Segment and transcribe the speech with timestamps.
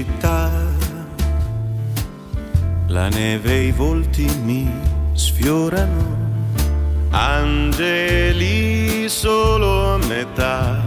[0.00, 0.50] città.
[2.86, 4.68] La neve e i volti mi
[5.12, 6.16] sfiorano,
[7.10, 10.80] angeli solo a metà,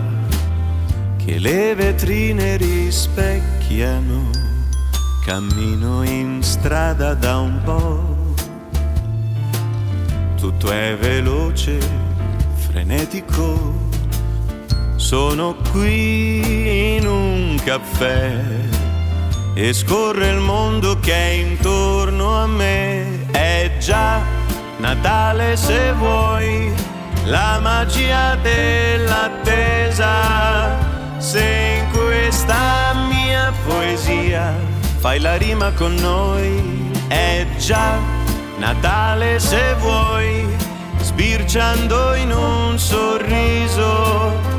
[1.17, 4.31] che le vetrine rispecchiano.
[5.23, 8.33] Cammino in strada da un po',
[10.35, 11.77] tutto è veloce,
[12.55, 13.91] frenetico.
[14.95, 18.72] Sono qui in un caffè
[19.55, 23.27] e scorre il mondo che è intorno a me.
[23.31, 24.21] È già
[24.77, 26.73] Natale se vuoi,
[27.25, 30.11] la magia dell'attesa.
[31.17, 34.53] Se in questa mia poesia
[34.97, 37.97] fai la rima con noi, è già
[38.57, 40.45] Natale se vuoi,
[40.99, 44.51] sbirciando in un sorriso.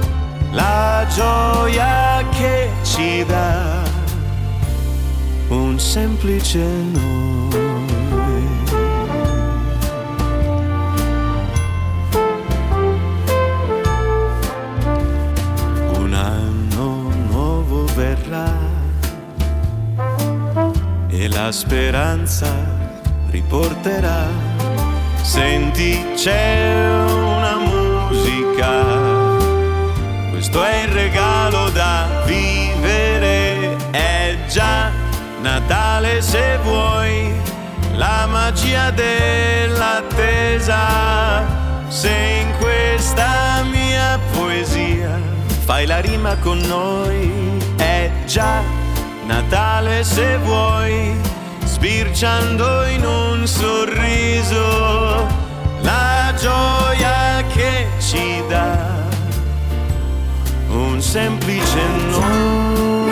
[0.53, 3.84] La gioia che ci dà
[5.75, 6.61] un semplice
[6.93, 7.53] noi.
[15.99, 18.53] Un anno nuovo verrà
[21.09, 22.53] e la speranza
[23.31, 24.29] riporterà.
[25.23, 28.71] Senti, c'è una musica,
[30.31, 31.64] questo è il regalo
[35.45, 37.31] Natale se vuoi,
[37.97, 40.79] la magia dell'attesa.
[41.89, 42.09] Se
[42.41, 45.21] in questa mia poesia
[45.67, 48.63] fai la rima con noi, è già
[49.27, 51.15] Natale se vuoi,
[51.67, 55.27] sbirciando in un sorriso
[55.83, 58.79] la gioia che ci dà
[60.71, 63.04] un semplice no.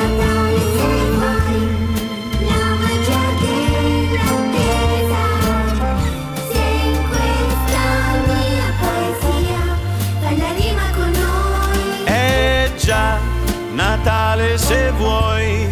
[14.05, 15.69] Natale se vuoi,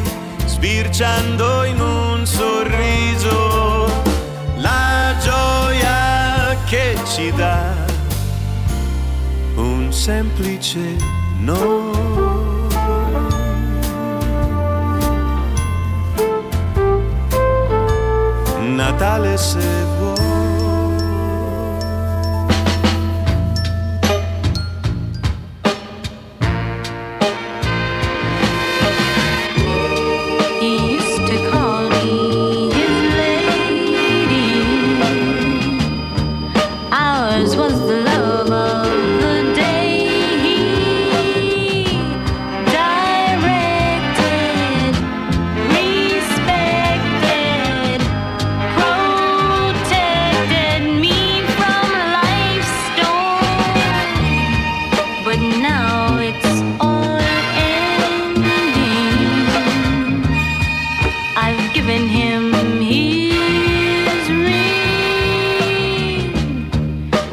[0.47, 3.87] sbirciando in un sorriso
[4.59, 7.75] la gioia che ci dà
[9.57, 10.97] un semplice
[11.41, 12.69] no.
[18.77, 19.59] Natale se
[19.99, 20.20] vuoi.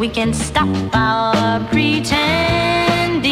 [0.07, 3.27] We can stop our pretending.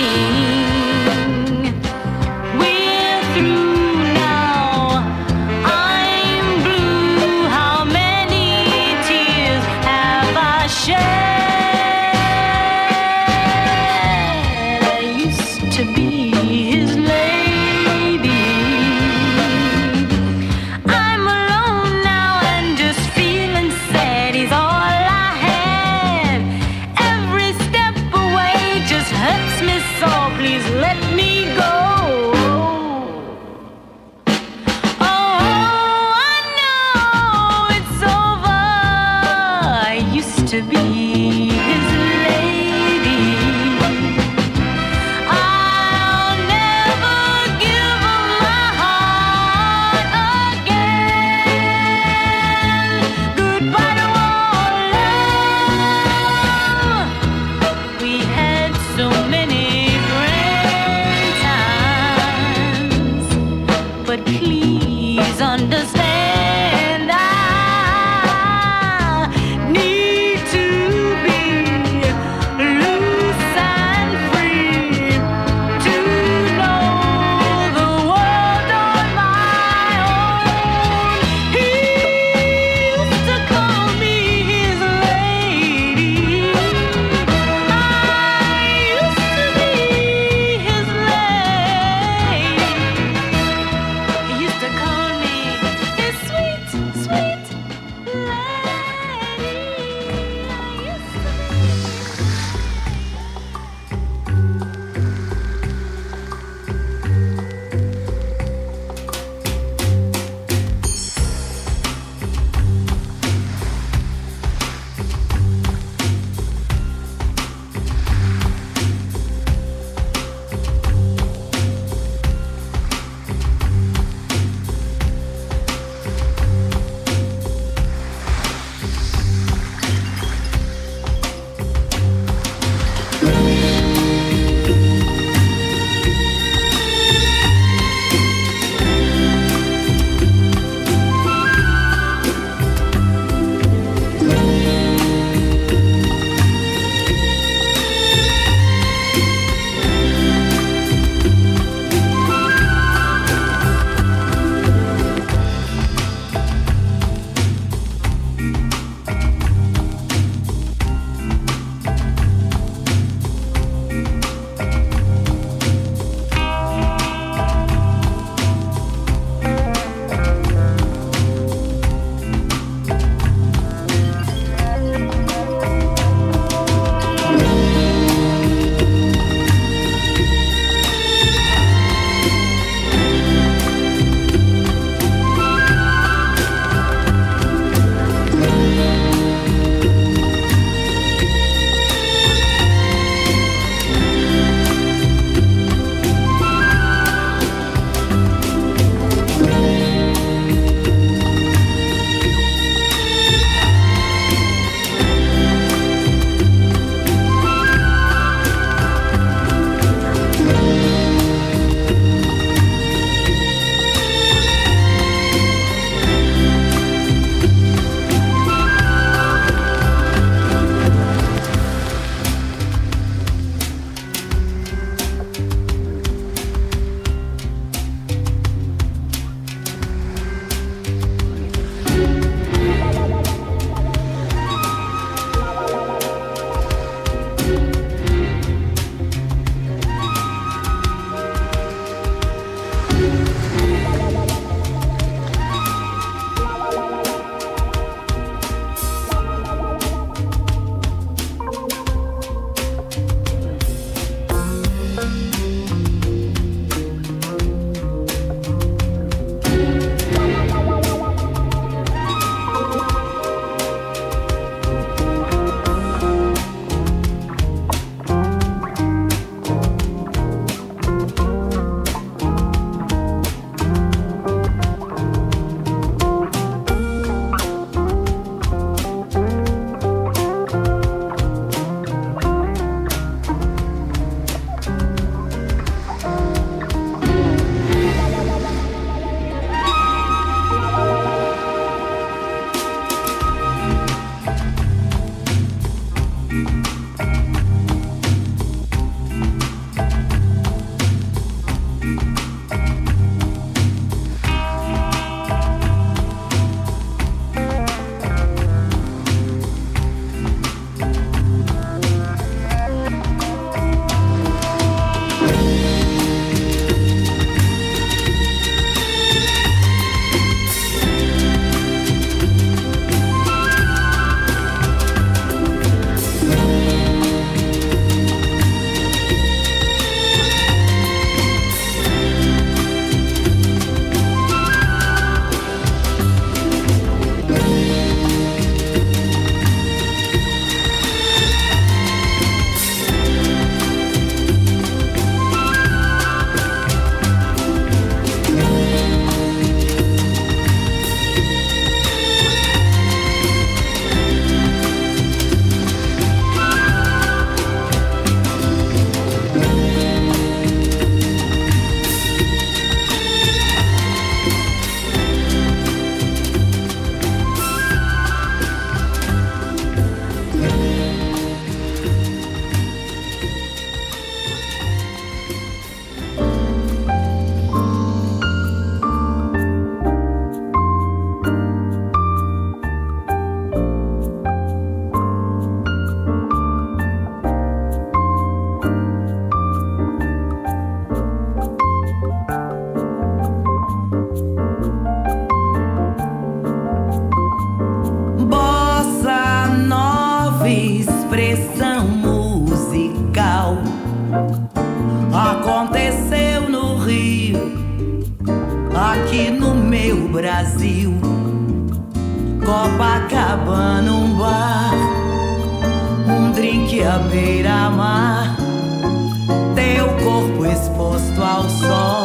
[419.56, 422.05] teu corpo exposto ao sol.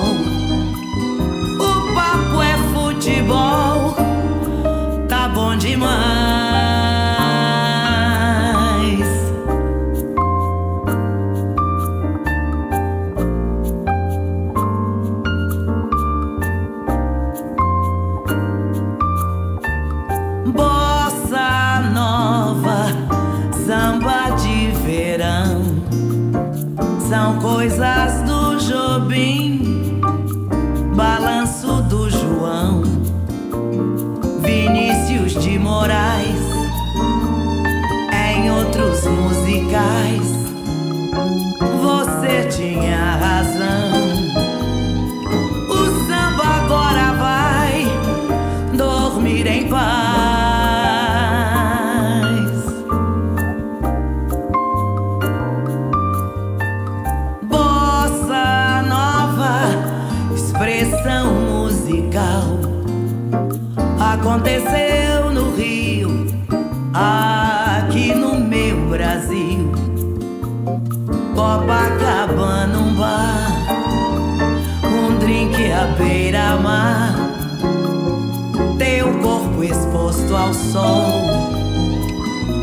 [80.72, 81.50] sol.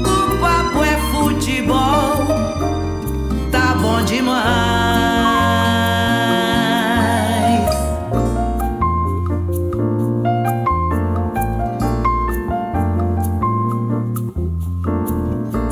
[0.06, 2.26] O papo é futebol,
[3.52, 4.48] tá bom demais.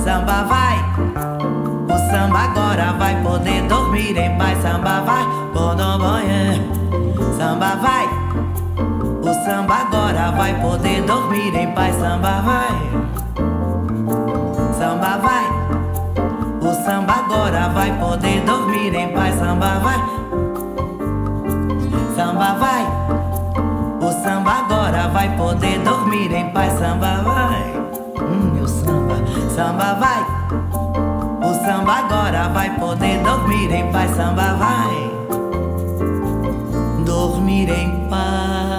[0.03, 0.77] Samba vai,
[1.85, 4.61] o samba agora vai poder dormir em paz.
[4.61, 5.44] Samba vai.
[10.45, 11.95] vai poder dormir em paz.
[11.95, 12.69] Samba vai,
[14.77, 15.45] samba vai.
[16.61, 19.33] O samba agora vai poder dormir em paz.
[19.39, 19.99] Samba vai,
[22.15, 22.85] samba vai.
[23.99, 26.73] O samba agora vai poder dormir em paz.
[26.73, 27.63] Samba vai,
[28.21, 29.15] hum, meu samba,
[29.49, 30.21] samba vai.
[31.41, 34.15] O samba agora vai poder dormir em paz.
[34.15, 35.11] Samba vai,
[37.03, 38.74] dormir em paz.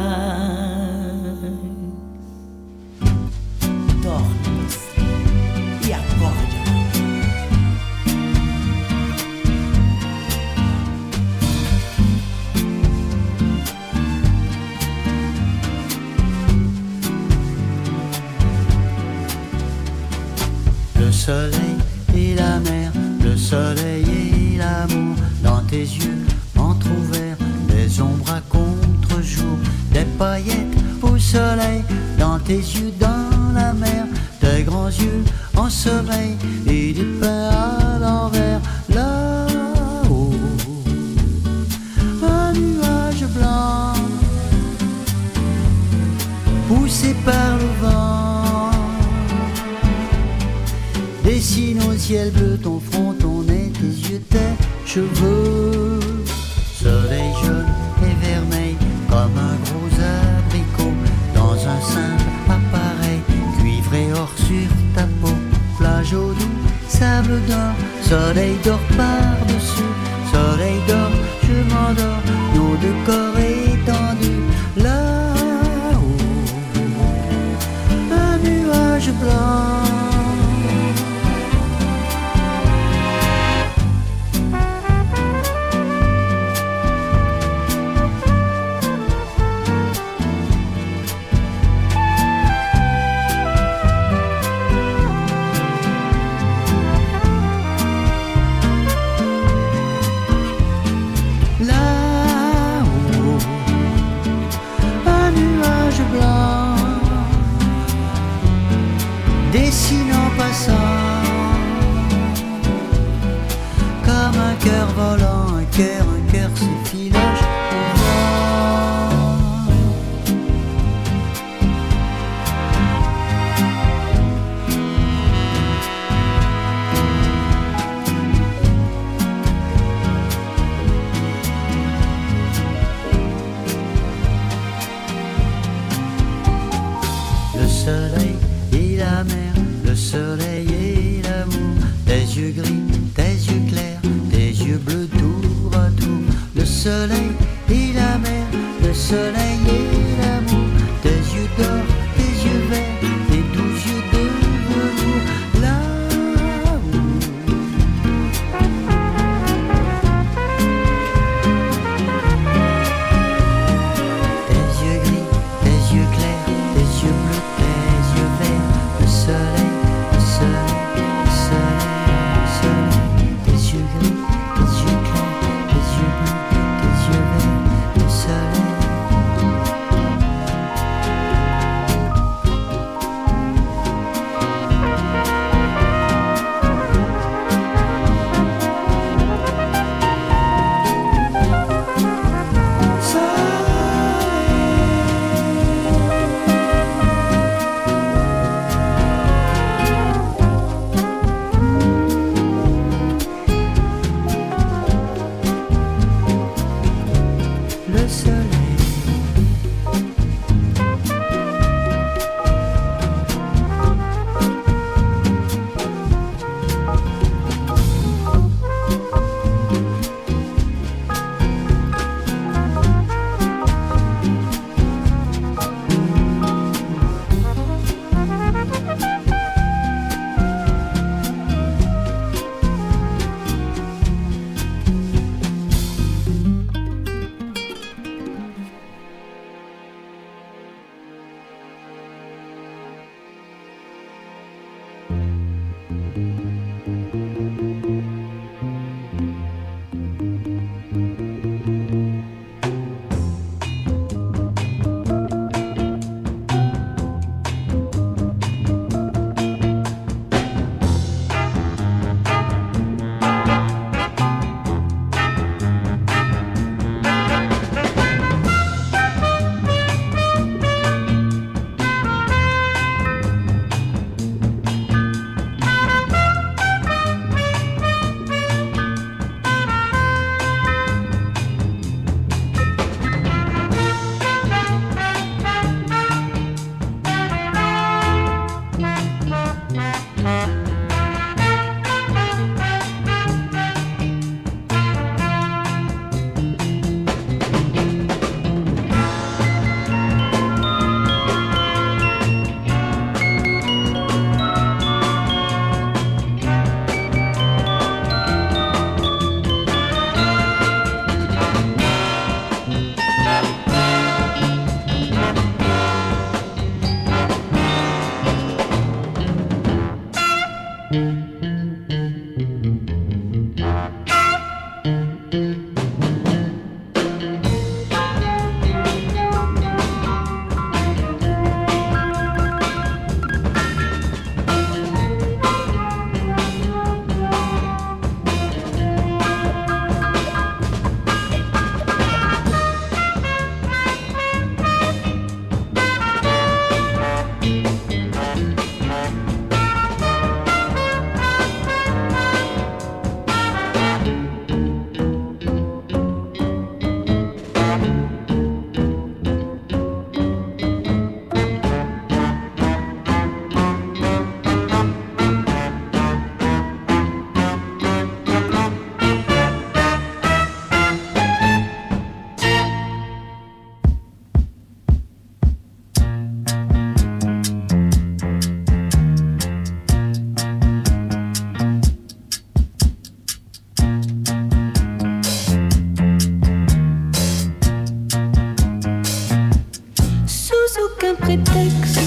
[390.98, 392.05] qu'un prétexte.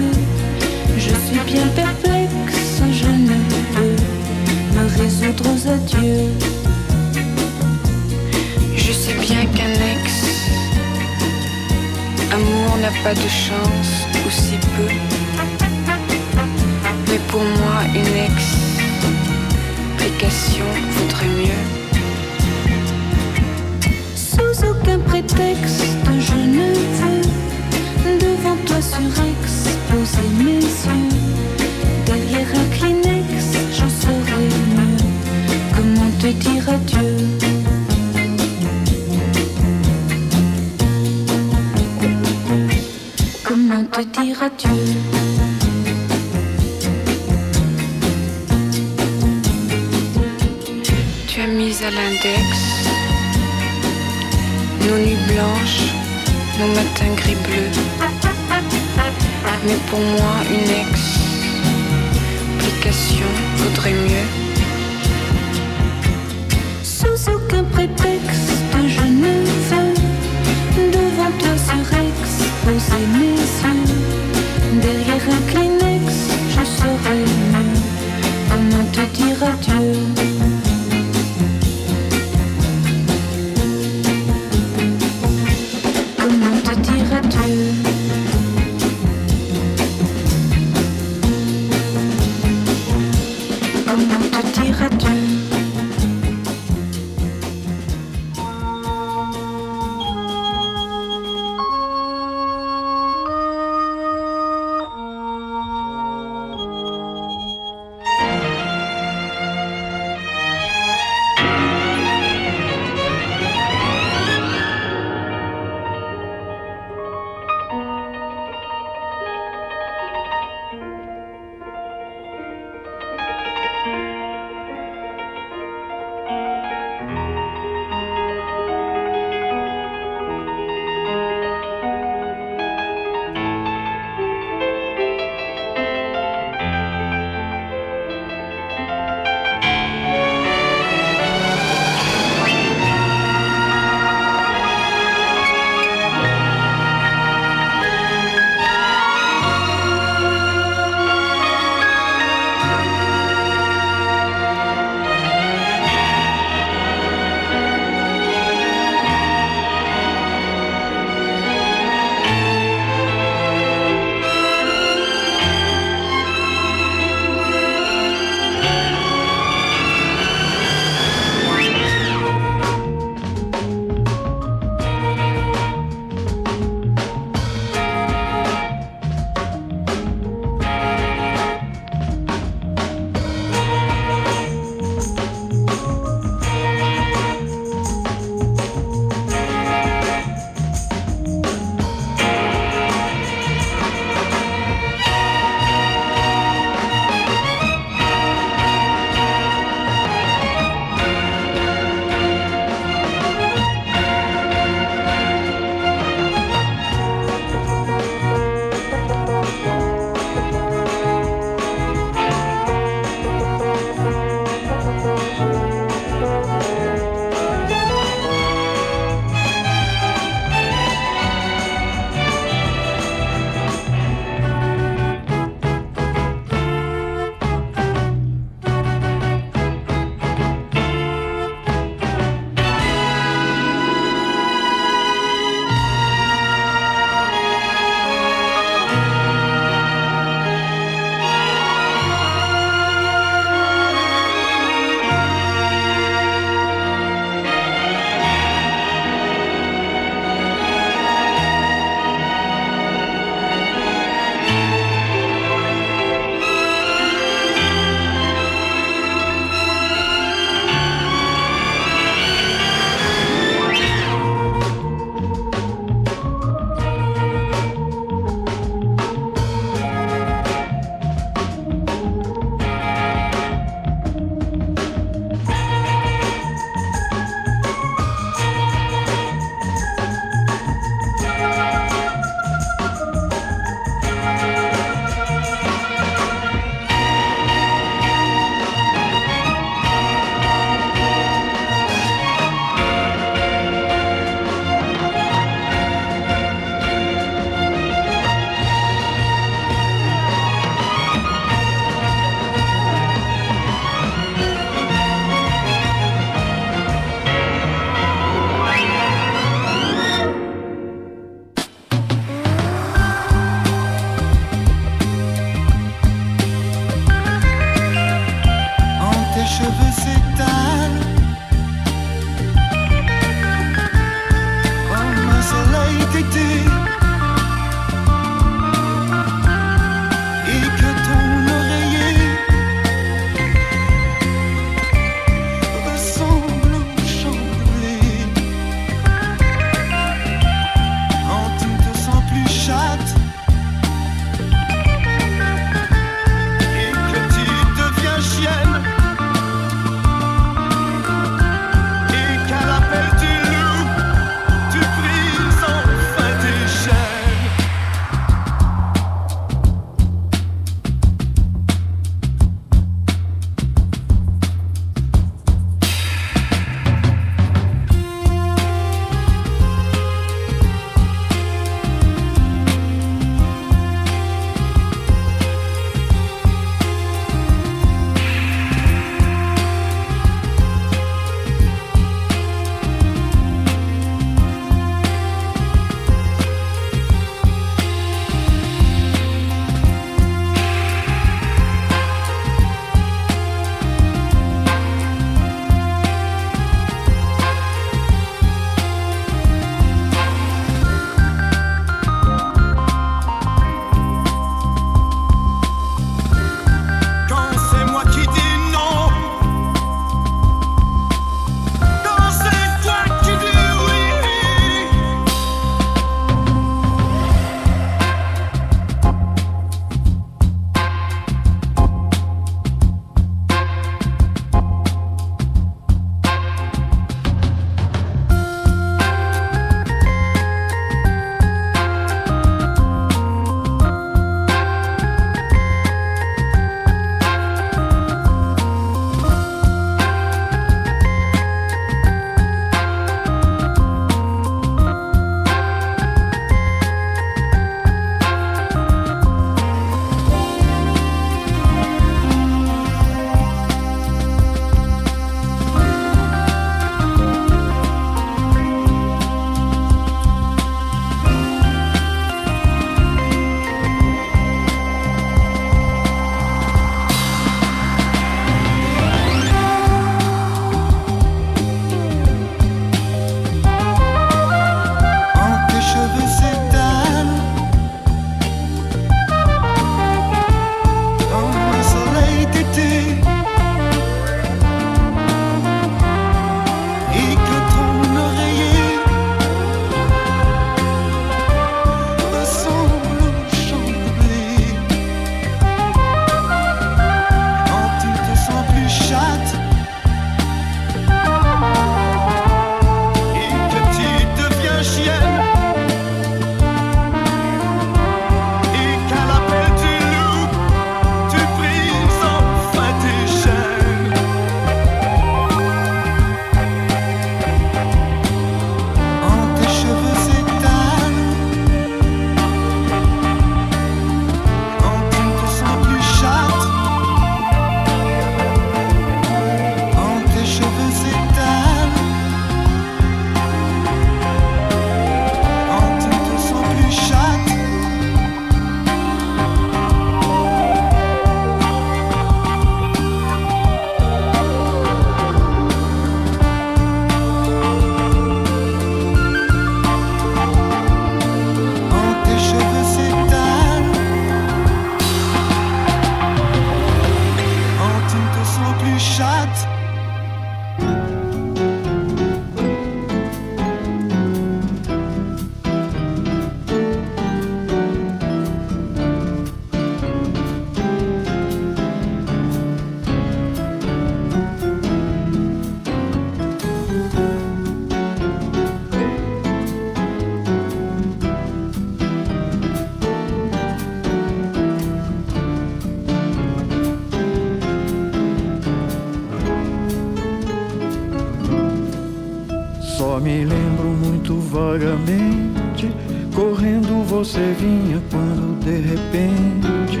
[597.24, 600.00] Você vinha quando de repente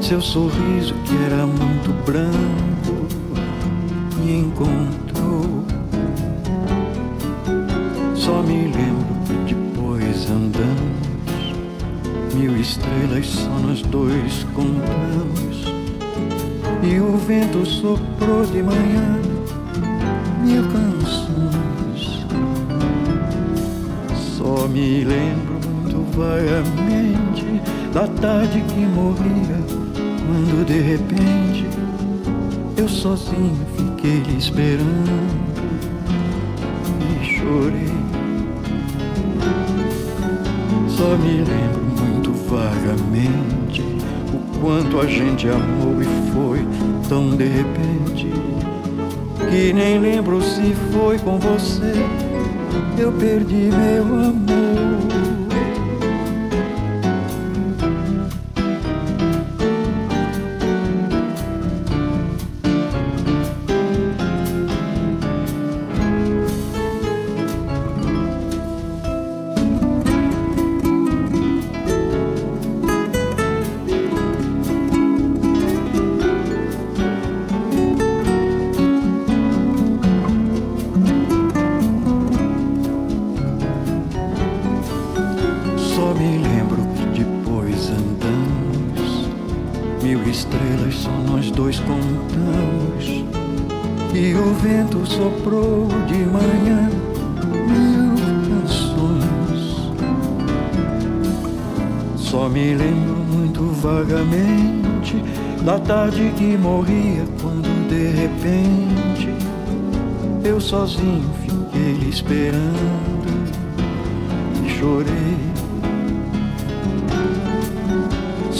[0.00, 3.06] seu sorriso que era muito branco
[4.18, 5.64] me encontrou.
[8.16, 9.14] Só me lembro
[9.46, 11.54] que depois andamos
[12.34, 15.64] mil estrelas só nós dois contamos
[16.82, 19.16] e o vento soprou de manhã
[20.44, 22.26] mil canções.
[24.36, 25.49] Só me lembro
[26.20, 27.62] vagamente
[27.94, 29.56] da tarde que morria,
[29.94, 31.66] quando de repente
[32.76, 35.10] eu sozinho fiquei esperando
[37.00, 38.00] e chorei.
[40.88, 43.82] Só me lembro muito vagamente
[44.34, 46.66] o quanto a gente amou e foi
[47.08, 48.30] tão de repente
[49.50, 51.94] que nem lembro se foi com você
[52.98, 54.59] eu perdi meu amor.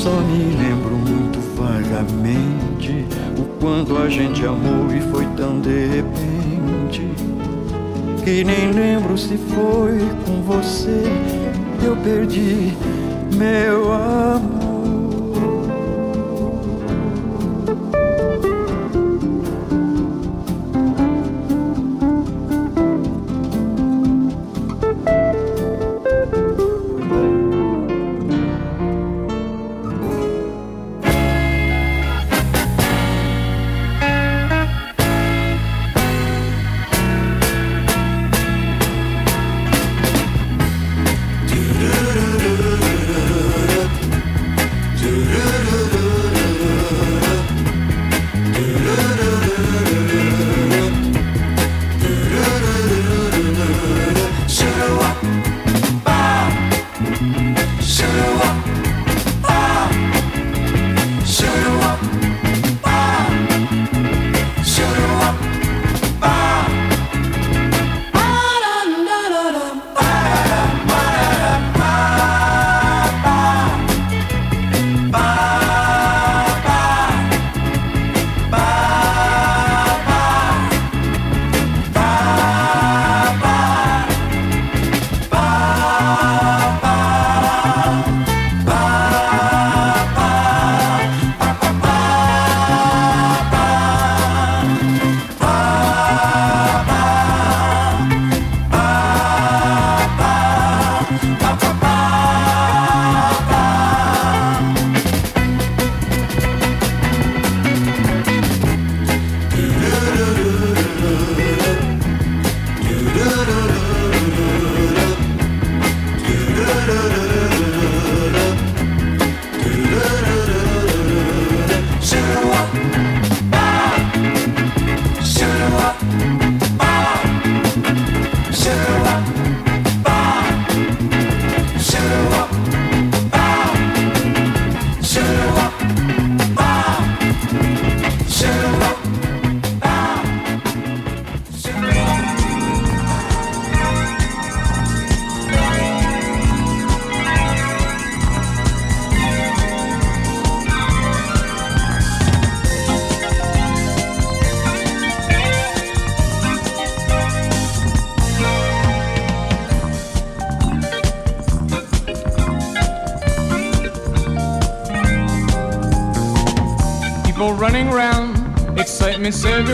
[0.03, 3.05] Só me lembro muito vagamente
[3.37, 7.07] o quanto a gente amou e foi tão de repente
[8.25, 11.03] que nem lembro se foi com você
[11.85, 12.73] eu perdi
[13.37, 14.70] meu amor.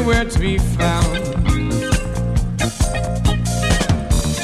[0.09, 1.17] everywhere to be found.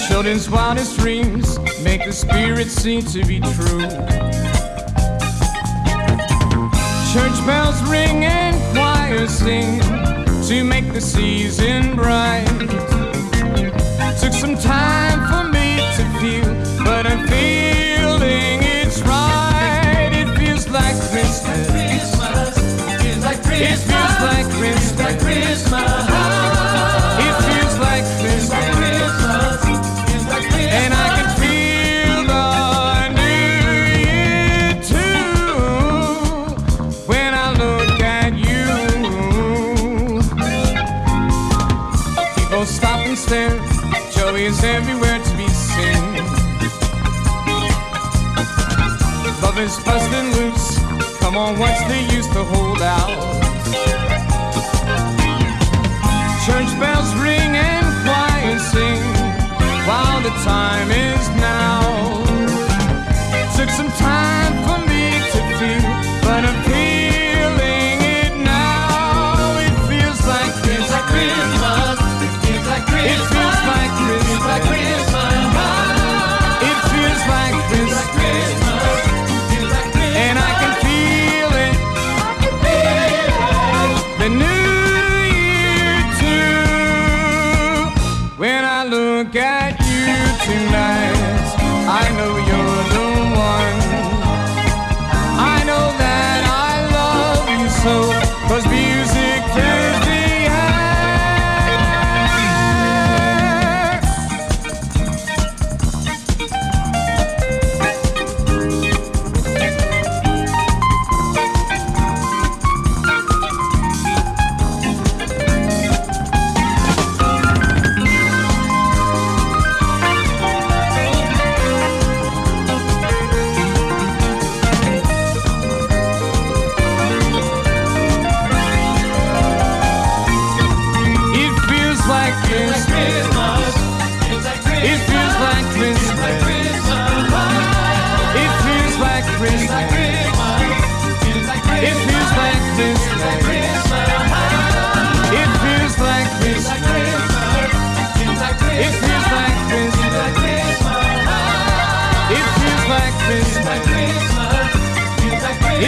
[0.09, 3.87] Children's wildest dreams make the spirit seem to be true.
[7.13, 9.79] Church bells ring and choirs sing
[10.49, 12.45] to make the season bright.
[14.21, 20.11] Took some time for me to feel, but I'm feeling it's right.
[20.13, 21.69] It feels like Christmas.
[21.69, 23.92] It feels like Christmas.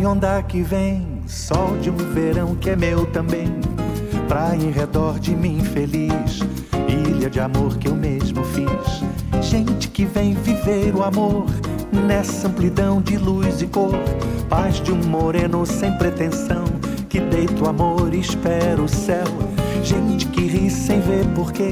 [0.00, 3.48] Vai, onda que vem, sol de um verão que é meu também.
[4.26, 6.40] Praia em redor de mim feliz,
[6.88, 9.02] ilha de amor que eu mesmo fiz.
[9.42, 11.46] Gente que vem viver o amor
[12.06, 13.94] nessa amplidão de luz e cor.
[14.48, 16.64] Paz de um moreno sem pretensão,
[17.08, 19.26] que deita o amor e espera o céu.
[19.82, 21.70] Gente que ri sem ver porquê,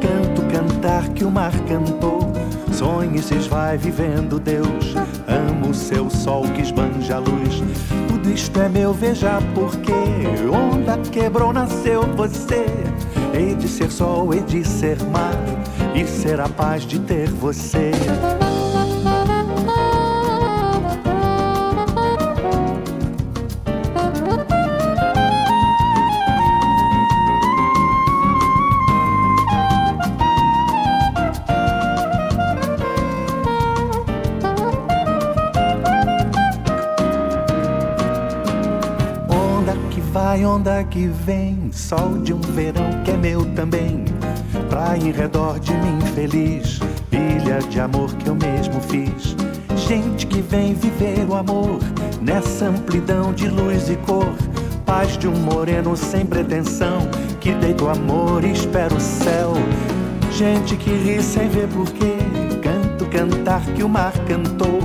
[0.00, 2.32] canto cantar que o mar cantou.
[2.72, 4.94] Sonha e se esvai vivendo Deus.
[5.68, 7.62] O seu sol que esbanja a luz.
[8.08, 9.92] Tudo isto é meu, veja porquê.
[10.50, 12.64] Onda quebrou, nasceu você.
[13.34, 15.34] Hei de ser sol, hei de ser mar.
[15.94, 17.90] E ser a paz de ter você.
[40.38, 44.04] Vai, onda que vem, sol de um verão que é meu também.
[44.68, 46.80] Praia em redor de mim feliz,
[47.10, 49.34] ilha de amor que eu mesmo fiz.
[49.76, 51.78] Gente que vem viver o amor
[52.20, 54.32] nessa amplidão de luz e cor.
[54.84, 57.08] Paz de um moreno sem pretensão,
[57.40, 59.52] que deita o amor e espera o céu.
[60.32, 62.16] Gente que ri sem ver porquê,
[62.62, 64.80] canto cantar que o mar cantou.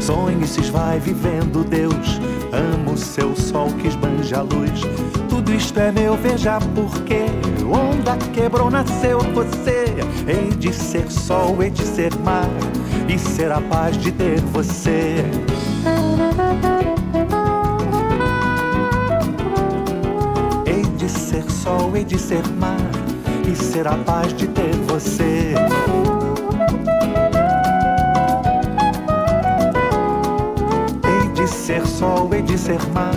[0.00, 2.20] Sonha e se esvai vivendo Deus.
[2.54, 4.80] Amo seu sol que esbanja a luz.
[5.28, 7.24] Tudo isto é meu, veja porquê.
[7.66, 9.86] Onda quebrou, nasceu você.
[10.28, 12.48] Hei de ser sol, hei de ser mar.
[13.08, 15.24] E ser a paz de ter você.
[20.64, 22.78] Hei de ser sol, hei de ser mar.
[23.50, 25.54] E ser a paz de ter você.
[31.84, 33.14] Ser sol, hei de ser mar.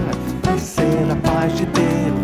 [0.56, 2.17] E ser a paz de ter